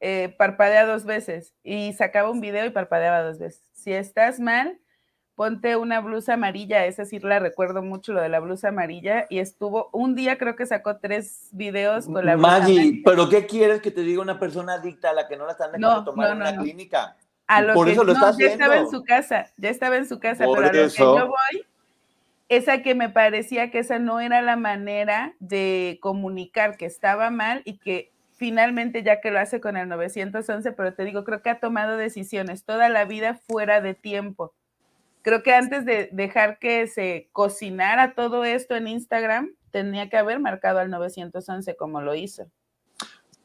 [0.00, 1.54] eh, parpadea dos veces.
[1.62, 3.70] Y sacaba un video y parpadeaba dos veces.
[3.72, 4.80] Si estás mal,
[5.40, 9.38] ponte una blusa amarilla, esa sí la recuerdo mucho, lo de la blusa amarilla, y
[9.38, 13.80] estuvo, un día creo que sacó tres videos con la blusa Maggie, ¿pero qué quieres
[13.80, 16.36] que te diga una persona adicta a la que no la están dejando tomar en
[16.42, 17.16] una clínica?
[17.46, 20.06] A lo Por que, eso lo está ya estaba en su casa, ya estaba en
[20.06, 21.66] su casa, pero a lo que yo voy,
[22.50, 27.62] esa que me parecía que esa no era la manera de comunicar que estaba mal
[27.64, 31.48] y que finalmente ya que lo hace con el 911, pero te digo, creo que
[31.48, 34.52] ha tomado decisiones toda la vida fuera de tiempo
[35.22, 40.40] creo que antes de dejar que se cocinara todo esto en Instagram, tenía que haber
[40.40, 42.50] marcado al 911 como lo hizo.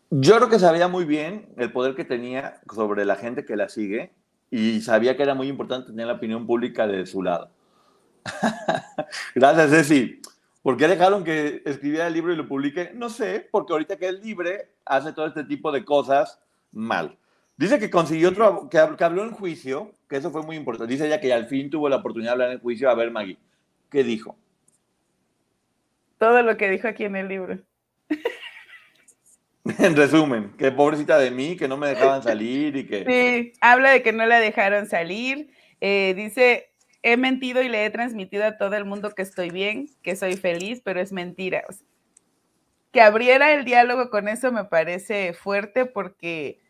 [0.09, 3.69] Yo creo que sabía muy bien el poder que tenía sobre la gente que la
[3.69, 4.13] sigue
[4.49, 7.49] y sabía que era muy importante tener la opinión pública de su lado.
[9.35, 10.21] Gracias, Ceci.
[10.61, 12.91] ¿Por qué dejaron que escribiera el libro y lo publique?
[12.95, 16.39] No sé, porque ahorita que es libre, hace todo este tipo de cosas
[16.71, 17.17] mal.
[17.57, 20.91] Dice que consiguió otro, que, habló en juicio, que eso fue muy importante.
[20.91, 22.89] Dice ella que al fin tuvo la oportunidad de hablar en juicio.
[22.89, 23.37] A ver, Maggie,
[23.89, 24.37] ¿qué dijo?
[26.17, 27.59] Todo lo que dijo aquí en el libro.
[29.79, 33.05] en resumen, que pobrecita de mí, que no me dejaban salir y que...
[33.05, 35.49] Sí, habla de que no la dejaron salir.
[35.79, 36.71] Eh, dice,
[37.03, 40.35] he mentido y le he transmitido a todo el mundo que estoy bien, que soy
[40.35, 41.63] feliz, pero es mentira.
[42.91, 46.64] que abriera el diálogo con eso me parece fuerte porque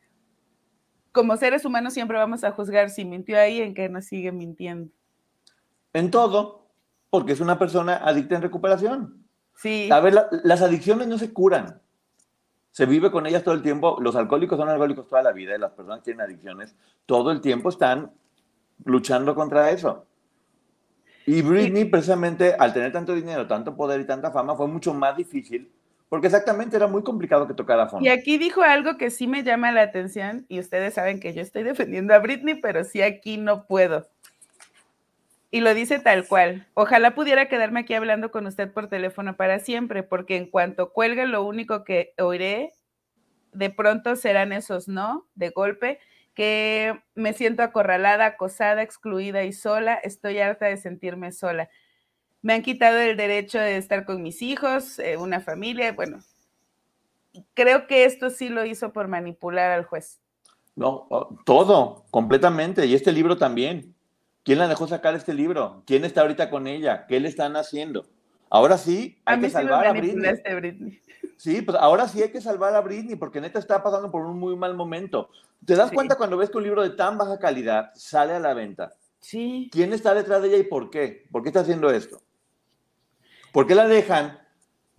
[1.15, 4.91] como seres humanos siempre vamos a juzgar si mintió ahí en que nos sigue mintiendo.
[5.93, 6.67] En todo,
[7.09, 9.25] porque es una persona adicta en recuperación.
[9.55, 9.89] Sí.
[9.91, 11.81] A ver, las adicciones no se curan.
[12.71, 13.97] Se vive con ellas todo el tiempo.
[14.01, 16.75] Los alcohólicos son alcohólicos toda la vida y las personas que tienen adicciones
[17.05, 18.11] todo el tiempo están
[18.83, 20.05] luchando contra eso.
[21.25, 25.15] Y Britney, precisamente, al tener tanto dinero, tanto poder y tanta fama, fue mucho más
[25.15, 25.71] difícil,
[26.09, 28.05] porque exactamente era muy complicado que tocara fondo.
[28.05, 31.41] Y aquí dijo algo que sí me llama la atención, y ustedes saben que yo
[31.41, 34.07] estoy defendiendo a Britney, pero sí aquí no puedo.
[35.51, 36.67] Y lo dice tal cual.
[36.73, 41.25] Ojalá pudiera quedarme aquí hablando con usted por teléfono para siempre, porque en cuanto cuelgue,
[41.27, 42.73] lo único que oiré
[43.53, 45.99] de pronto serán esos no, de golpe,
[46.33, 51.69] que me siento acorralada, acosada, excluida y sola, estoy harta de sentirme sola.
[52.45, 56.19] Me han quitado el derecho de estar con mis hijos, eh, una familia, bueno,
[57.55, 60.19] creo que esto sí lo hizo por manipular al juez.
[60.75, 63.95] No, oh, todo, completamente, y este libro también.
[64.43, 65.81] ¿Quién la dejó sacar este libro?
[65.87, 67.07] ¿Quién está ahorita con ella?
[67.07, 68.05] ¿Qué le están haciendo?
[68.51, 71.01] Ahora sí, hay que salvar a Britney.
[71.37, 74.37] Sí, pues ahora sí hay que salvar a Britney porque neta está pasando por un
[74.37, 75.31] muy mal momento.
[75.65, 78.53] ¿Te das cuenta cuando ves que un libro de tan baja calidad sale a la
[78.53, 78.93] venta?
[79.19, 79.67] Sí.
[79.71, 81.25] ¿Quién está detrás de ella y por qué?
[81.31, 82.21] ¿Por qué está haciendo esto?
[83.55, 84.37] ¿Por qué la dejan?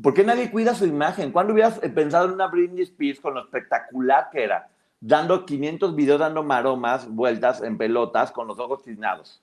[0.02, 1.30] ¿Por qué nadie cuida su imagen?
[1.30, 4.70] ¿Cuándo hubieras pensado en una Britney Spears con lo espectacular que era?
[4.98, 9.42] Dando 500 videos, dando maromas, vueltas en pelotas con los ojos tiznados.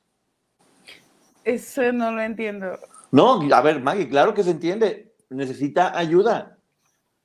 [1.43, 2.79] Eso no lo entiendo.
[3.11, 5.13] No, a ver, Maggie, claro que se entiende.
[5.29, 6.57] Necesita ayuda.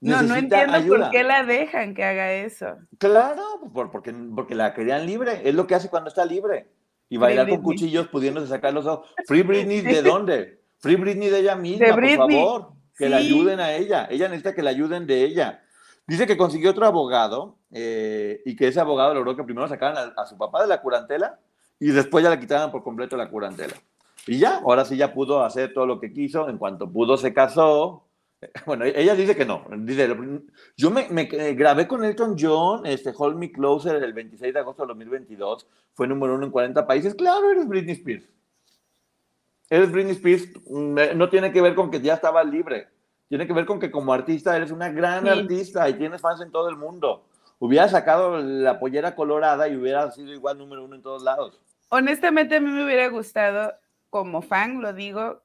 [0.03, 2.77] No, no entiendo por qué la dejan que haga eso.
[2.99, 5.41] Claro, porque, porque la querían libre.
[5.49, 6.69] Es lo que hace cuando está libre.
[7.09, 9.09] Y bailar con cuchillos pudiéndose sacar los ojos.
[9.27, 10.58] Free Britney, ¿de dónde?
[10.79, 12.73] Free Britney de ella misma, por favor.
[12.97, 14.09] Que la ayuden a ella.
[14.11, 15.63] Ella necesita que la ayuden de ella.
[16.07, 20.23] Dice que consiguió otro abogado eh, y que ese abogado logró que primero sacaran a,
[20.23, 21.39] a, su papá de la curantela
[21.79, 23.75] y después ya le quitaran por completo la curantela.
[24.27, 26.49] Y ya, ahora sí ya pudo hacer todo lo que quiso.
[26.49, 28.09] En cuanto pudo, se casó,
[28.67, 29.65] bueno, ella dice que no.
[29.79, 30.09] Dice,
[30.77, 34.83] yo me, me, grabé con Elton John, este Hold Me Closer, el 26 de agosto
[34.83, 35.67] de 2022.
[35.95, 37.15] Fue número uno en 40 países.
[37.15, 38.29] Claro, eres Britney Spears.
[39.71, 40.49] Eres Britney Spears.
[40.69, 42.89] No tiene que ver con que ya estaba libre.
[43.29, 46.51] Tiene que ver con que como artista eres una gran artista y tienes fans en
[46.51, 47.27] todo el mundo.
[47.59, 51.61] Hubiera sacado la pollera colorada y hubiera sido igual número uno en todos lados.
[51.91, 53.75] Honestamente, a mí me hubiera gustado,
[54.11, 55.43] como fan, lo digo,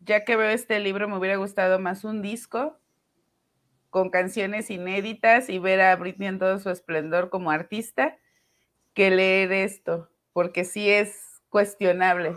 [0.00, 2.76] ya que veo este libro, me hubiera gustado más un disco
[3.90, 8.16] con canciones inéditas y ver a Britney en todo su esplendor como artista
[8.92, 12.36] que leer esto, porque sí es cuestionable.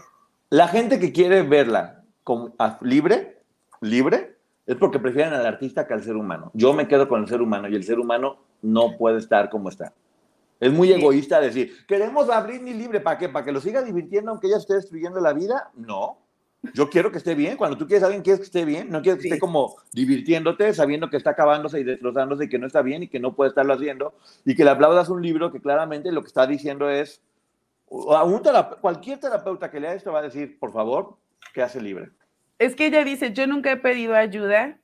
[0.52, 3.42] La gente que quiere verla como, libre,
[3.80, 4.36] libre,
[4.66, 6.52] es porque prefieren al artista que al ser humano.
[6.54, 9.70] Yo me quedo con el ser humano y el ser humano no puede estar como
[9.70, 9.94] está.
[10.60, 13.30] Es muy egoísta decir, queremos a Britney libre, ¿para qué?
[13.30, 15.72] ¿Para que lo siga divirtiendo aunque ella esté destruyendo la vida?
[15.74, 16.18] No.
[16.74, 17.56] Yo quiero que esté bien.
[17.56, 18.90] Cuando tú quieres a alguien, quieres que esté bien.
[18.92, 22.68] No quieres que esté como divirtiéndote, sabiendo que está acabándose y destrozándose y que no
[22.68, 24.16] está bien y que no puede estarlo haciendo.
[24.44, 27.22] Y que le aplaudas un libro que claramente lo que está diciendo es.
[27.92, 31.18] A cualquier terapeuta que lea esto va a decir, por favor,
[31.54, 32.10] que hace libre.
[32.58, 34.78] Es que ella dice: Yo nunca he pedido ayuda.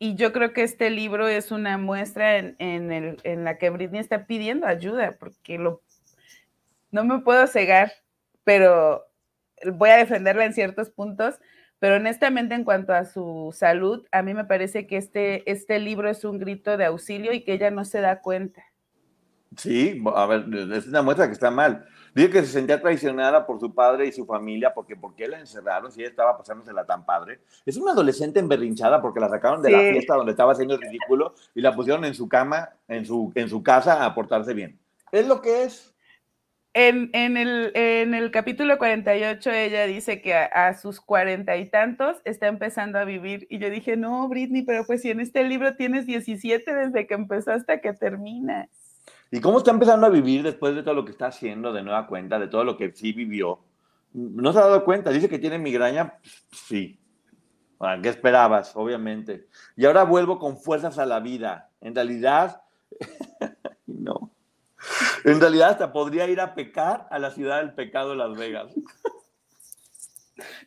[0.00, 4.68] Y yo creo que este libro es una muestra en la que Britney está pidiendo
[4.68, 5.82] ayuda, porque lo,
[6.90, 7.92] no me puedo cegar,
[8.44, 9.06] pero
[9.74, 11.38] voy a defenderla en ciertos puntos,
[11.78, 16.08] pero honestamente en cuanto a su salud, a mí me parece que este, este libro
[16.08, 18.64] es un grito de auxilio y que ella no se da cuenta.
[19.56, 21.86] Sí, a ver, es una muestra que está mal.
[22.14, 25.38] Dice que se sentía traicionada por su padre y su familia, porque ¿por qué la
[25.38, 27.40] encerraron si ella estaba pasándosela tan padre?
[27.64, 31.34] Es una adolescente emberrinchada porque la sacaron de la fiesta donde estaba haciendo el ridículo
[31.54, 34.78] y la pusieron en su cama, en su, en su casa a portarse bien.
[35.12, 35.94] Es lo que es.
[36.74, 42.46] En, el, en, el, capítulo 48 ella dice que a, sus cuarenta y tantos está
[42.46, 46.06] empezando a vivir y yo dije, no, Britney, pero pues si en este libro tienes
[46.06, 48.68] 17 desde que empezó hasta que termina.
[49.30, 52.06] ¿Y cómo está empezando a vivir después de todo lo que está haciendo de nueva
[52.06, 53.60] cuenta, de todo lo que sí vivió?
[54.12, 56.14] No se ha dado cuenta, dice que tiene migraña,
[56.50, 56.98] sí.
[58.02, 58.74] ¿Qué esperabas?
[58.74, 59.46] Obviamente.
[59.76, 61.70] Y ahora vuelvo con fuerzas a la vida.
[61.80, 62.62] En realidad,
[63.86, 64.32] no.
[65.24, 68.72] En realidad hasta podría ir a pecar a la ciudad del pecado de Las Vegas.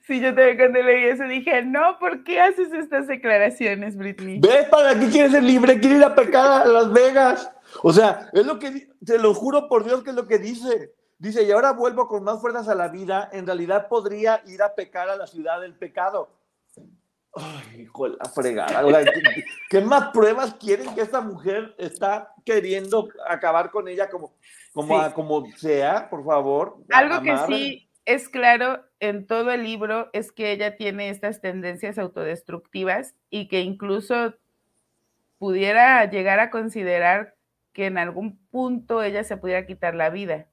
[0.02, 4.40] Sí, yo también cuando leí eso dije, no, ¿por qué haces estas declaraciones, Britney?
[4.40, 5.80] ¿Ves para qué quieres ser libre?
[5.80, 7.50] Quiere ir a pecar a Las Vegas.
[7.84, 10.94] O sea, es lo que, te lo juro por Dios que es lo que dice.
[11.18, 13.30] Dice, y ahora vuelvo con más fuerzas a la vida.
[13.32, 16.30] En realidad podría ir a pecar a la ciudad del pecado.
[17.34, 18.84] Ay, hijo la fregada.
[19.70, 24.34] ¿qué, más pruebas quieren que esta mujer está queriendo acabar con ella como,
[24.74, 26.78] como, como sea, por favor?
[26.90, 31.98] Algo que sí es claro en todo el libro es que ella tiene estas tendencias
[31.98, 34.34] autodestructivas y que incluso
[35.38, 37.36] pudiera llegar a considerar
[37.74, 40.48] que en algún punto ella se pudiera quitar la vida,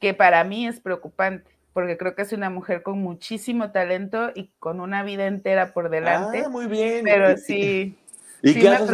[0.00, 4.50] que para mí es preocupante porque creo que es una mujer con muchísimo talento y
[4.58, 6.44] con una vida entera por delante.
[6.46, 7.04] Ah, muy bien.
[7.04, 7.94] Pero sí,
[8.40, 8.88] ¿Y qué, haces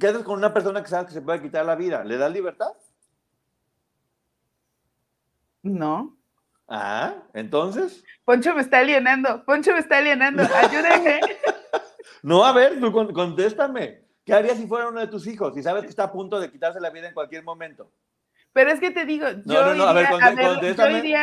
[0.00, 2.02] ¿qué, haces, con una persona que sabe que se puede quitar la vida?
[2.04, 2.72] ¿Le das libertad?
[5.62, 6.16] No.
[6.66, 8.02] Ah, entonces.
[8.24, 11.20] Poncho me está alienando, Poncho me está alienando, ayúdenme.
[12.22, 14.03] no, a ver, tú contéstame.
[14.24, 16.50] ¿Qué harías si fuera uno de tus hijos y sabes que está a punto de
[16.50, 17.90] quitarse la vida en cualquier momento?
[18.54, 20.06] Pero es que te digo, yo no, a ver,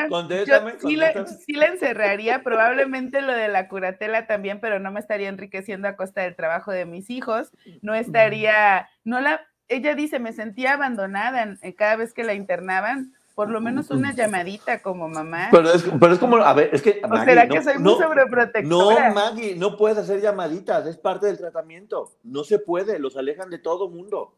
[0.09, 5.87] contéstame, sí, la, encerraría, probablemente lo de la curatela también, pero no me estaría enriqueciendo
[5.87, 10.73] a costa del trabajo de mis hijos, no estaría, no la, ella dice, me sentía
[10.73, 15.47] abandonada eh, cada vez que la internaban, por lo menos una llamadita como mamá.
[15.49, 17.01] Pero es, pero es como, a ver, es que...
[17.09, 19.09] Maggie, será que soy muy sobreprotectora?
[19.09, 23.49] No, Maggie, no puedes hacer llamaditas, es parte del tratamiento, no se puede, los alejan
[23.49, 24.35] de todo mundo.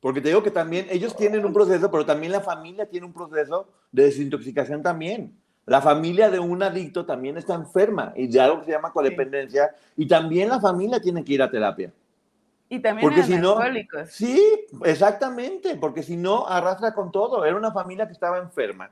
[0.00, 3.12] Porque te digo que también ellos tienen un proceso, pero también la familia tiene un
[3.12, 5.38] proceso de desintoxicación también.
[5.66, 9.76] La familia de un adicto también está enferma y de algo que se llama codependencia
[9.96, 11.92] y también la familia tiene que ir a terapia.
[12.72, 13.58] Y también porque si no,
[14.08, 14.40] Sí,
[14.84, 17.44] exactamente, porque si no arrastra con todo.
[17.44, 18.90] Era una familia que estaba enferma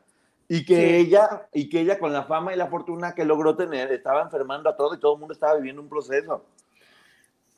[0.48, 3.92] y que ella y que ella con la fama y la fortuna que logró tener
[3.92, 6.44] estaba enfermando a todo y todo el mundo estaba viviendo un proceso.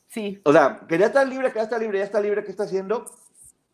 [0.09, 0.39] Sí.
[0.43, 3.05] O sea, quería estar libre, quería estar libre, ya está libre, ¿qué está haciendo?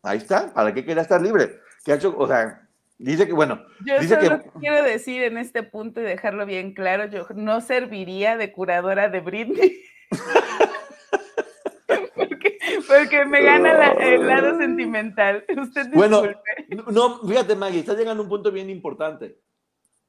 [0.02, 1.60] Ahí está, ¿para qué quería estar libre?
[1.84, 2.14] ¿Qué ha hecho?
[2.16, 3.60] O sea, dice que, bueno.
[3.84, 4.50] Yo dice solo que...
[4.60, 9.20] quiero decir en este punto y dejarlo bien claro, yo no serviría de curadora de
[9.20, 9.82] Britney.
[12.88, 15.44] porque, me gana el lado sentimental.
[15.56, 16.22] Usted bueno,
[16.90, 19.38] no, fíjate, Maggie, está llegando a un punto bien importante.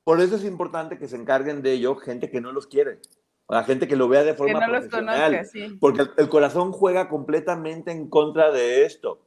[0.04, 3.00] Por eso es importante que se encarguen de ello gente que no los quiere.
[3.46, 5.32] O la gente que lo vea de forma que no profesional.
[5.32, 5.78] Los conozca, sí.
[5.80, 9.22] Porque el corazón juega completamente en contra de esto.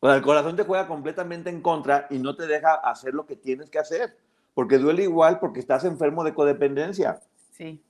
[0.00, 3.36] O el corazón te juega completamente en contra y no te deja hacer lo que
[3.36, 4.16] tienes que hacer,
[4.54, 7.20] porque duele igual porque estás enfermo de codependencia.
[7.52, 7.82] Sí.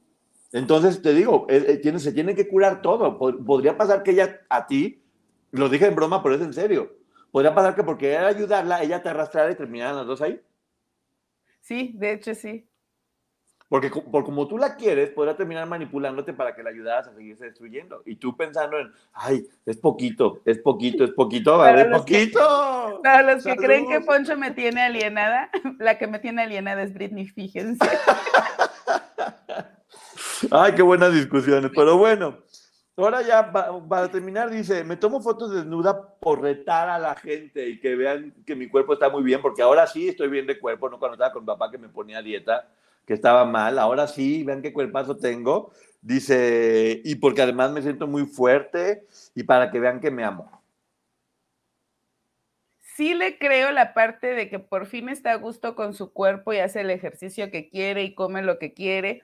[0.53, 3.19] Entonces te digo, eh, eh, se tiene que curar todo.
[3.19, 5.03] Podría pasar que ella a ti,
[5.51, 6.97] lo dije en broma, pero es en serio.
[7.31, 10.41] Podría pasar que porque era ayudarla, ella te arrastrara y terminaran las dos ahí.
[11.61, 12.67] Sí, de hecho sí.
[13.69, 17.45] Porque por como tú la quieres, podrá terminar manipulándote para que la ayudaras a seguirse
[17.45, 18.03] destruyendo.
[18.07, 23.01] Y tú pensando en, ay, es poquito, es poquito, es poquito, es poquito.
[23.03, 26.95] para los que creen que Poncho me tiene alienada, la que me tiene alienada es
[26.95, 27.85] Britney, fíjense.
[30.51, 31.71] ay, qué buenas discusiones.
[31.75, 32.39] Pero bueno,
[32.97, 37.81] ahora ya para terminar dice, me tomo fotos desnuda por retar a la gente y
[37.81, 40.89] que vean que mi cuerpo está muy bien, porque ahora sí estoy bien de cuerpo,
[40.89, 42.69] no cuando estaba con papá que me ponía dieta
[43.09, 45.73] que estaba mal, ahora sí, vean qué cuerpazo tengo.
[46.03, 50.63] Dice, y porque además me siento muy fuerte y para que vean que me amo.
[52.95, 56.53] Sí le creo la parte de que por fin está a gusto con su cuerpo
[56.53, 59.23] y hace el ejercicio que quiere y come lo que quiere,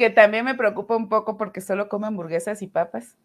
[0.00, 3.18] que también me preocupa un poco porque solo come hamburguesas y papas.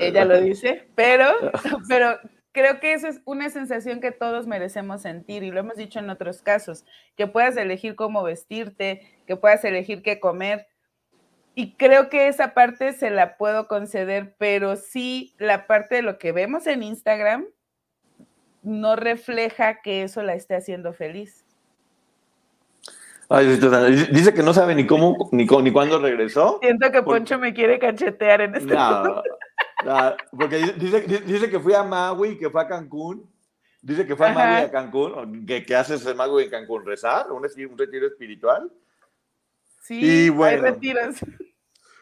[0.00, 1.30] Ella lo dice, pero,
[1.88, 2.18] pero
[2.50, 6.10] creo que eso es una sensación que todos merecemos sentir y lo hemos dicho en
[6.10, 6.84] otros casos,
[7.16, 10.66] que puedas elegir cómo vestirte, que puedas elegir qué comer.
[11.54, 16.18] Y creo que esa parte se la puedo conceder, pero sí la parte de lo
[16.18, 17.46] que vemos en Instagram
[18.64, 21.44] no refleja que eso la esté haciendo feliz.
[23.38, 26.58] Dice que no sabe ni cómo ni, ni cuándo regresó.
[26.60, 29.22] Siento que Poncho me quiere cachetear en este momento.
[29.86, 33.30] Ah, porque dice, dice, que fui a Maui, que fue a Cancún.
[33.80, 35.46] Dice que fue a Maui a Cancún.
[35.46, 36.84] ¿Qué, qué haces en Maui en Cancún?
[36.84, 37.30] ¿Rezar?
[37.30, 38.70] ¿Un, un retiro espiritual?
[39.80, 41.16] Sí, y bueno, hay retiros.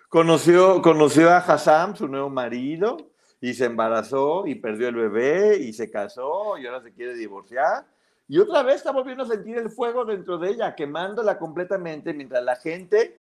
[0.09, 2.97] Conoció, conoció a Hassam, su nuevo marido,
[3.41, 7.87] y se embarazó y perdió el bebé y se casó y ahora se quiere divorciar.
[8.29, 12.45] Y otra vez está volviendo a sentir el fuego dentro de ella, quemándola completamente mientras
[12.45, 13.19] la gente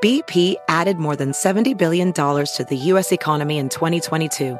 [0.00, 3.10] BP added more than $70 billion to the U.S.
[3.10, 4.56] economy in 2022.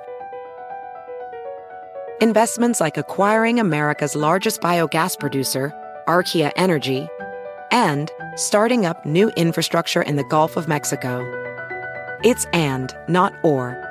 [2.20, 5.72] Investments like acquiring America's largest biogas producer,
[6.08, 7.08] Archaea Energy,
[7.70, 11.22] and starting up new infrastructure in the Gulf of Mexico.
[12.24, 13.87] It's and, not or.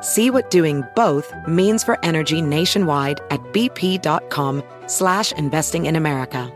[0.00, 6.50] See what doing both means for energy nationwide at bp.com slash investing in America.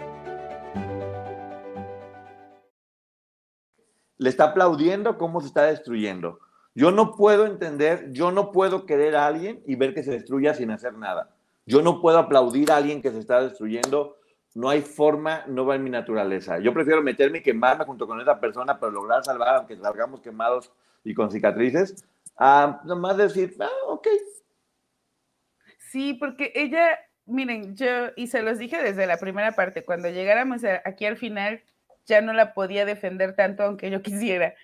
[4.16, 6.38] Le está aplaudiendo cómo se está destruyendo.
[6.74, 10.54] Yo no puedo entender, yo no puedo querer a alguien y ver que se destruya
[10.54, 11.28] sin hacer nada.
[11.66, 14.16] Yo no puedo aplaudir a alguien que se está destruyendo.
[14.54, 16.58] No hay forma, no va en mi naturaleza.
[16.60, 20.72] Yo prefiero meterme y quemarme junto con esa persona para lograr salvar, aunque salgamos quemados
[21.04, 22.06] y con cicatrices,
[22.36, 24.08] a nomás decir, ah, ok.
[25.90, 30.62] Sí, porque ella, miren, yo, y se los dije desde la primera parte, cuando llegáramos
[30.84, 31.62] aquí al final,
[32.06, 34.54] ya no la podía defender tanto aunque yo quisiera.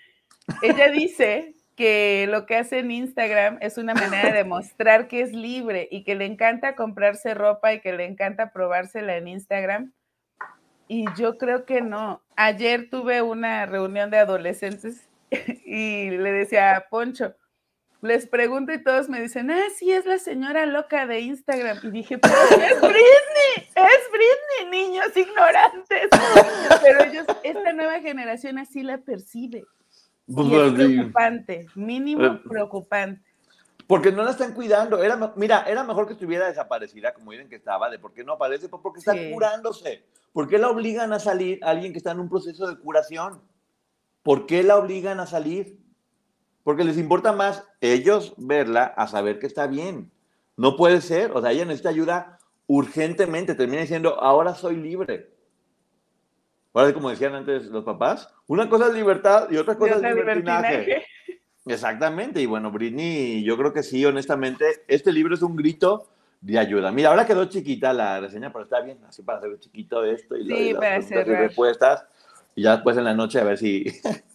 [0.63, 5.33] Ella dice que lo que hace en Instagram es una manera de mostrar que es
[5.33, 9.93] libre y que le encanta comprarse ropa y que le encanta probársela en Instagram.
[10.89, 12.21] Y yo creo que no.
[12.35, 15.09] Ayer tuve una reunión de adolescentes
[15.65, 17.35] y le decía a Poncho,
[18.03, 21.79] les pregunto y todos me dicen, ah, sí, es la señora loca de Instagram.
[21.83, 26.09] Y dije, pero es Britney, es Britney, niños ignorantes.
[26.83, 29.65] Pero ellos, esta nueva generación así la percibe.
[30.33, 33.23] Pues, y es preocupante, mínimo eh, preocupante.
[33.87, 35.03] Porque no la están cuidando.
[35.03, 38.35] Era, mira, era mejor que estuviera desaparecida, como dicen que estaba, de por qué no
[38.35, 40.05] aparece, pues porque está curándose.
[40.33, 43.43] ¿Por qué la obligan a salir alguien que está en un proceso de curación?
[44.23, 45.80] ¿Por qué la obligan a salir?
[46.63, 50.11] Porque les importa más ellos verla a saber que está bien.
[50.57, 55.31] No puede ser, o sea, ella necesita ayuda urgentemente, termina diciendo, ahora soy libre.
[56.73, 61.05] Ahora, como decían antes los papás, una cosa es libertad y otra cosa es libertinaje.
[61.67, 66.09] Exactamente, y bueno, Britney, yo creo que sí, honestamente, este libro es un grito
[66.41, 66.91] de ayuda.
[66.91, 70.47] Mira, ahora quedó chiquita la reseña, pero está bien, así para hacer chiquito esto y,
[70.47, 72.07] sí, las, y respuestas.
[72.55, 73.85] Y ya después en la noche a ver si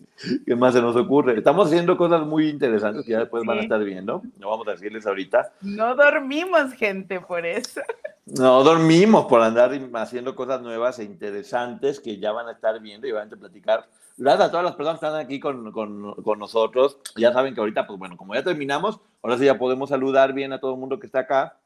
[0.45, 1.38] qué más se nos ocurre.
[1.38, 4.22] Estamos haciendo cosas muy interesantes que ya después van a estar viendo.
[4.39, 5.53] No vamos a decirles ahorita.
[5.61, 7.82] No dormimos, gente, por eso.
[8.26, 13.07] No dormimos por andar haciendo cosas nuevas e interesantes que ya van a estar viendo
[13.07, 13.88] y van a platicar.
[14.18, 16.97] Gracias a todas las personas que están aquí con, con, con, nosotros.
[17.18, 20.53] Ya saben que ahorita, pues bueno, como ya terminamos, ahora sí ya podemos saludar bien
[20.53, 21.57] a todo el mundo que está acá.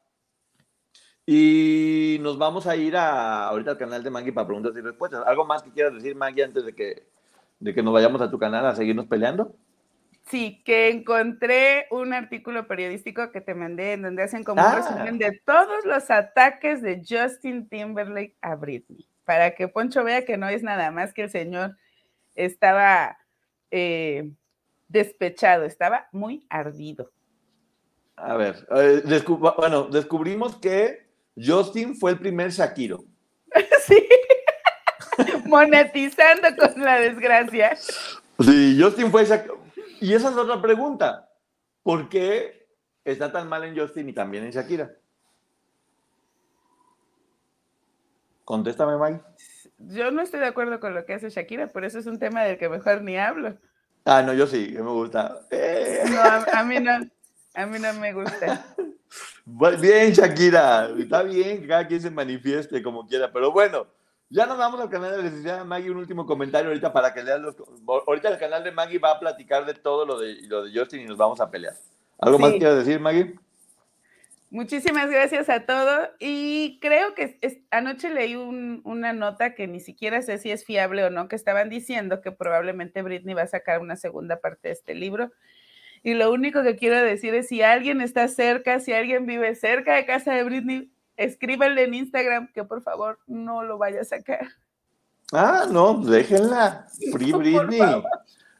[1.26, 5.24] Y nos vamos a ir a, ahorita al canal de Maggie para preguntas y respuestas.
[5.28, 7.08] ¿Algo más que quieras decir, Maggie, antes de que,
[7.60, 9.56] de que nos vayamos a tu canal a seguirnos peleando?
[10.30, 14.76] Sí, que encontré un artículo periodístico que te mandé en donde hacen como un ah.
[14.76, 20.38] resumen de todos los ataques de Justin Timberlake a Britney, para que Poncho vea que
[20.38, 21.76] no es nada más que el señor
[22.36, 23.18] estaba
[23.72, 24.32] eh,
[24.88, 27.12] despechado, estaba muy ardido.
[28.16, 29.02] A ver, eh,
[29.58, 33.04] bueno, descubrimos que Justin fue el primer Shakiro.
[33.82, 34.08] Sí.
[35.50, 37.76] Monetizando con la desgracia.
[38.40, 39.60] Sí, Justin fue Shakiro.
[40.00, 41.30] Y esa es otra pregunta.
[41.84, 42.68] ¿Por qué
[43.04, 44.92] está tan mal en Justin y también en Shakira?
[48.46, 49.24] Contéstame, Mike.
[49.78, 52.44] Yo no estoy de acuerdo con lo que hace Shakira, por eso es un tema
[52.44, 53.58] del que mejor ni hablo.
[54.06, 55.42] Ah, no, yo sí, que me gusta.
[56.10, 57.00] No, a mí no.
[57.54, 58.66] A mí no me gusta.
[59.46, 63.88] Bien, Shakira, está bien que cada quien se manifieste como quiera, pero bueno,
[64.30, 67.24] ya nos vamos al canal de la licenciada Maggie, un último comentario ahorita para que
[67.24, 67.56] leas los...
[68.08, 71.02] Ahorita el canal de Maggie va a platicar de todo lo de, lo de Justin
[71.02, 71.74] y nos vamos a pelear.
[72.20, 73.36] ¿Algo más quieres decir, Maggie?
[74.52, 77.38] Muchísimas gracias a todos y creo que
[77.70, 81.70] anoche leí una nota que ni siquiera sé si es fiable o no, que estaban
[81.70, 85.32] diciendo que probablemente Britney va a sacar una segunda parte de este libro
[86.02, 89.96] y lo único que quiero decir es si alguien está cerca, si alguien vive cerca
[89.96, 94.48] de casa de Britney, escríbanle en Instagram que por favor no lo vaya a sacar.
[95.32, 96.88] Ah, no, déjenla.
[97.12, 98.04] Free Britney.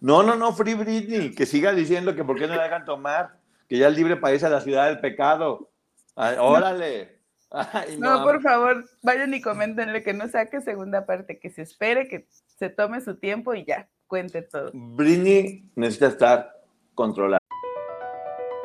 [0.02, 1.34] No, no, no, Free Britney.
[1.34, 3.40] Que siga diciendo que por qué no la dejan tomar.
[3.68, 5.72] Que ya el libre país a la ciudad del pecado.
[6.16, 7.18] órale.
[7.98, 12.28] no, por favor, vayan y coméntenle que no saque segunda parte, que se espere, que
[12.60, 14.70] se tome su tiempo y ya, cuente todo.
[14.74, 16.62] Britney necesita estar
[16.94, 17.40] controlar.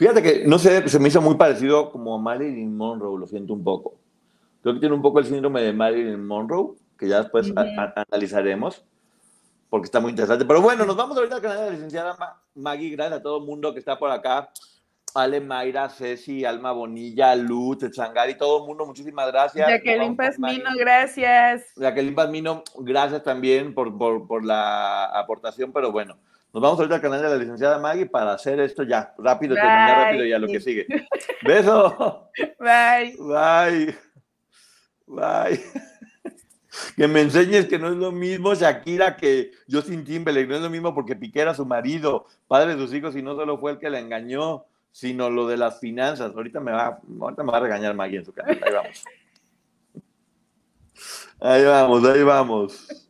[0.00, 3.52] Fíjate que, no sé, se me hizo muy parecido como a Marilyn Monroe, lo siento
[3.52, 3.98] un poco.
[4.62, 8.82] Creo que tiene un poco el síndrome de Marilyn Monroe, que ya después analizaremos,
[9.68, 10.46] porque está muy interesante.
[10.46, 12.16] Pero bueno, nos vamos ahorita al canal de la licenciada
[12.54, 14.48] Maggie, gracias a todo el mundo que está por acá.
[15.14, 19.68] Ale, Mayra, Ceci, Alma Bonilla, Luz, Tzangari, todo el mundo, muchísimas gracias.
[19.68, 21.74] Jacqueline Pazmino, gracias.
[21.76, 26.16] Jacqueline Pazmino, gracias también por, por, por, la aportación, pero bueno,
[26.52, 30.06] nos vamos ahorita al canal de la licenciada Maggie para hacer esto ya, rápido, terminar
[30.06, 30.86] rápido ya lo que sigue.
[31.42, 32.30] Beso.
[32.58, 33.16] Bye.
[33.18, 33.94] Bye.
[35.06, 35.60] Bye.
[36.96, 40.70] Que me enseñes que no es lo mismo Shakira que Justin Timberlake, no es lo
[40.70, 43.78] mismo porque Piqué era su marido, padre de sus hijos y no solo fue el
[43.78, 46.32] que la engañó sino lo de las finanzas.
[46.34, 48.58] Ahorita me va, ahorita me va a regañar Maggie en su canal.
[48.62, 49.04] Ahí vamos.
[51.40, 53.09] Ahí vamos, ahí vamos.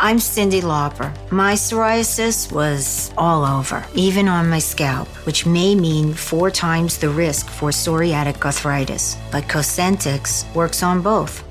[0.00, 1.12] I'm Cindy Lauper.
[1.32, 7.08] My psoriasis was all over, even on my scalp, which may mean four times the
[7.08, 9.16] risk for psoriatic arthritis.
[9.32, 11.47] But Cosentix works on both.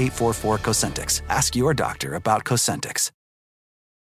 [0.00, 1.22] 844 Cosentix.
[1.28, 3.10] Ask your doctor about Cosentix.